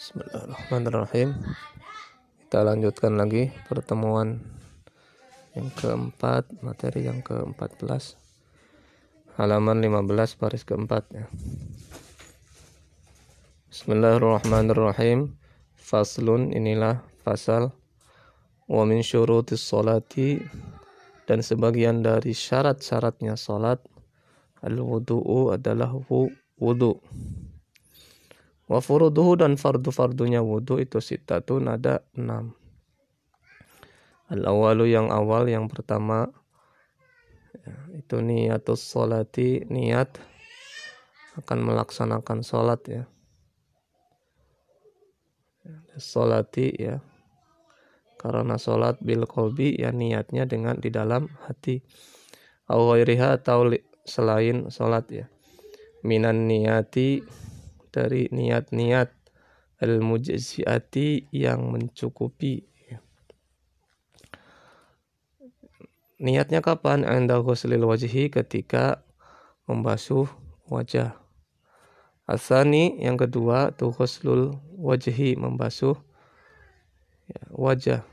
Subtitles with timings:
[0.00, 1.36] Bismillahirrahmanirrahim.
[2.40, 4.40] Kita lanjutkan lagi pertemuan
[5.52, 8.16] yang keempat, materi yang ke-14.
[9.36, 11.28] Halaman 15 baris keempat ya.
[13.68, 15.36] Bismillahirrahmanirrahim.
[15.76, 17.76] Faslun inilah fasal
[18.72, 20.40] wa min syurutis salati
[21.28, 23.84] dan sebagian dari syarat-syaratnya salat
[24.64, 25.92] al-wudu'u adalah
[26.56, 27.04] wudu.
[28.70, 32.54] Wa furuduhu dan fardu-fardunya wudhu itu sitatun ada enam.
[34.30, 36.30] Al-awalu yang awal yang pertama
[37.50, 40.22] ya, itu niatus solati niat
[41.42, 43.02] akan melaksanakan sholat ya.
[45.98, 47.02] Solati ya.
[48.22, 51.82] Karena sholat bil kolbi ya niatnya dengan di dalam hati.
[52.70, 53.66] Awairiha atau
[54.06, 55.26] selain sholat ya.
[56.06, 57.18] Minan niati
[57.90, 59.10] dari niat-niat
[59.80, 62.70] al-mujziati yang mencukupi.
[66.20, 67.08] Niatnya kapan?
[67.08, 69.00] Anda ghuslil wajhi ketika
[69.64, 70.28] membasuh
[70.68, 71.16] wajah.
[72.28, 75.96] Asani yang kedua tu ghuslul wajhi membasuh
[77.48, 78.04] wajah.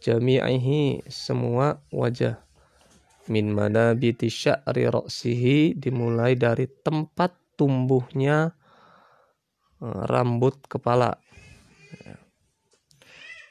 [0.00, 2.40] Jami'ihi semua wajah.
[3.30, 8.56] Min mana biti sya'ri roksihi dimulai dari tempat tumbuhnya
[9.82, 11.18] rambut kepala.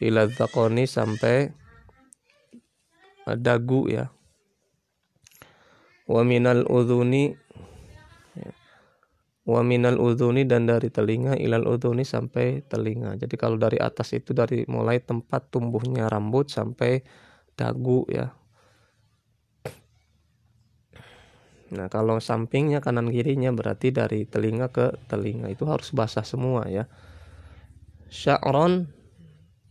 [0.01, 1.51] Ila zakoni sampai
[3.37, 4.09] dagu ya.
[6.07, 7.35] Wa minal udhuni
[9.41, 13.19] wa minal udhuni dan dari telinga ilal udhuni sampai telinga.
[13.19, 17.03] Jadi kalau dari atas itu dari mulai tempat tumbuhnya rambut sampai
[17.53, 18.33] dagu ya
[21.71, 26.91] Nah, kalau sampingnya kanan kirinya berarti dari telinga ke telinga itu harus basah semua ya.
[28.11, 28.91] Sya'ron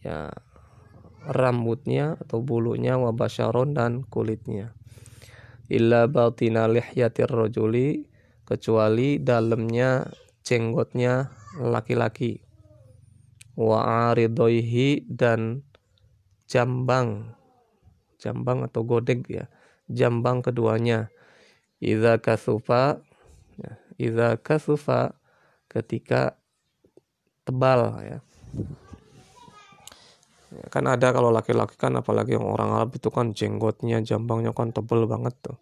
[0.00, 0.32] ya
[1.28, 4.72] rambutnya atau bulunya wabasyaron dan kulitnya.
[5.68, 8.08] Illa batina lihyatir rojuli
[8.48, 10.08] kecuali dalamnya
[10.40, 11.28] cenggotnya
[11.60, 12.40] laki-laki.
[13.60, 15.68] Wa aridoihi dan
[16.50, 17.38] jambang
[18.20, 19.46] jambang atau godeg ya
[19.86, 21.14] jambang keduanya
[21.80, 23.00] Iza kasufa
[23.56, 25.16] ya, Iza kasufa
[25.64, 26.36] ketika
[27.48, 28.18] tebal ya.
[30.52, 34.76] ya kan ada kalau laki-laki kan apalagi yang orang Arab itu kan jenggotnya jambangnya kan
[34.76, 35.56] tebel banget tuh.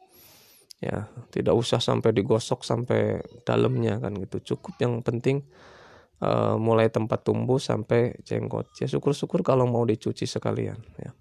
[0.83, 4.55] Ya tidak usah sampai digosok sampai dalamnya kan gitu.
[4.55, 5.47] Cukup yang penting
[6.19, 8.75] uh, mulai tempat tumbuh sampai jenggot.
[8.83, 11.15] Ya syukur-syukur kalau mau dicuci sekalian ya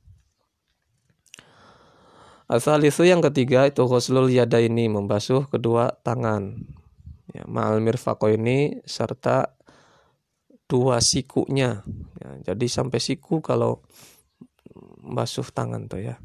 [2.48, 6.64] Asal itu yang ketiga itu ghuslul yada ini membasuh kedua tangan.
[7.36, 9.52] Ya, ma'al ini serta
[10.72, 11.84] dua sikunya.
[12.24, 13.84] Ya, jadi sampai siku kalau
[15.04, 16.16] basuh tangan tuh ya.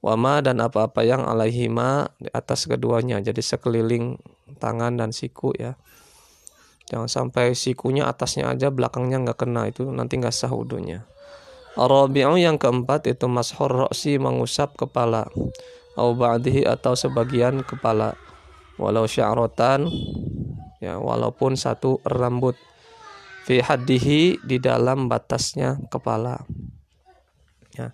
[0.00, 3.20] Wama dan apa-apa yang alaihima di atas keduanya.
[3.20, 4.16] Jadi sekeliling
[4.56, 5.76] tangan dan siku ya.
[6.86, 11.02] Jangan sampai sikunya atasnya aja belakangnya nggak kena itu nanti nggak sah wudhunya.
[11.76, 15.28] Rabi'u yang keempat itu mashur roksi mengusap kepala.
[15.96, 18.16] Au ba'dihi atau sebagian kepala.
[18.80, 19.84] Walau sya'rotan
[20.80, 22.56] ya walaupun satu rambut.
[23.44, 26.42] Fi haddihi di dalam batasnya kepala.
[27.76, 27.92] Ya.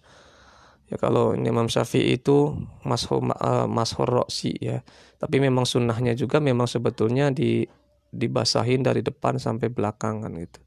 [0.89, 2.55] Ya kalau Imam Syafi'i itu
[2.87, 4.87] mashur uh, mashur roksi ya.
[5.19, 7.67] Tapi memang sunnahnya juga memang sebetulnya di
[8.13, 10.61] dibasahin dari depan sampai belakang kan gitu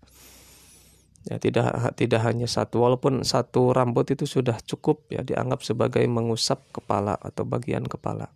[1.26, 6.62] ya tidak tidak hanya satu walaupun satu rambut itu sudah cukup ya dianggap sebagai mengusap
[6.70, 8.30] kepala atau bagian kepala.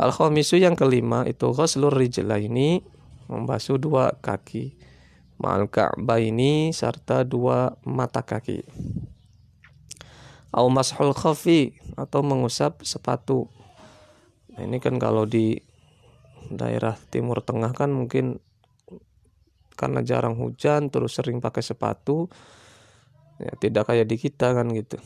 [0.00, 2.82] Al khamisu yang kelima itu ghuslur ini
[3.30, 4.74] membasuh dua kaki.
[5.40, 5.72] Ma'al
[6.20, 8.60] ini serta dua mata kaki.
[10.50, 13.46] Au mashul khafi atau mengusap sepatu.
[14.50, 15.62] Nah, ini kan kalau di
[16.50, 18.42] daerah timur tengah kan mungkin
[19.80, 22.28] karena jarang hujan terus sering pakai sepatu
[23.40, 25.00] ya tidak kayak di kita kan gitu.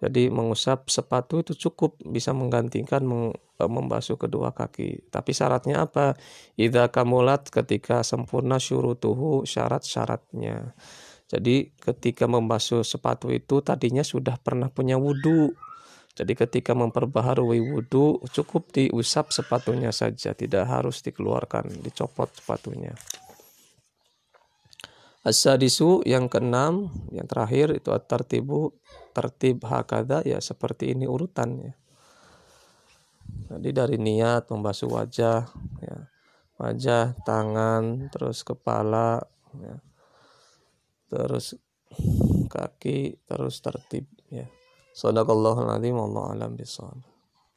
[0.00, 5.12] Jadi mengusap sepatu itu cukup bisa menggantikan meng, e, membasuh kedua kaki.
[5.12, 6.16] Tapi syaratnya apa?
[6.56, 10.72] Idza kamulat ketika sempurna syurutuhu syarat-syaratnya.
[11.28, 15.52] Jadi ketika membasuh sepatu itu tadinya sudah pernah punya wudhu
[16.20, 22.92] jadi ketika memperbaharui wudhu cukup diusap sepatunya saja, tidak harus dikeluarkan, dicopot sepatunya.
[25.24, 28.76] As-sadisu yang keenam, yang terakhir itu at-tartibu,
[29.16, 31.72] tertib hakada ya seperti ini urutannya.
[33.48, 35.48] Jadi dari niat membasuh wajah,
[35.80, 35.98] ya,
[36.60, 39.24] wajah, tangan, terus kepala,
[39.56, 39.80] ya.
[41.08, 41.56] terus
[42.52, 44.46] kaki terus tertib ya
[44.92, 47.09] صدق الله العظيم والله أعلم بالصواب.